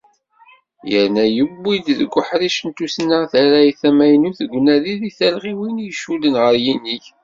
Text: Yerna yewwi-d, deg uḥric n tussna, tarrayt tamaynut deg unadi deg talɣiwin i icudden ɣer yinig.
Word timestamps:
Yerna 0.91 1.25
yewwi-d, 1.35 1.87
deg 1.99 2.11
uḥric 2.19 2.57
n 2.63 2.69
tussna, 2.77 3.19
tarrayt 3.31 3.77
tamaynut 3.81 4.37
deg 4.41 4.51
unadi 4.57 4.93
deg 5.01 5.13
talɣiwin 5.19 5.77
i 5.79 5.85
icudden 5.91 6.35
ɣer 6.43 6.55
yinig. 6.63 7.05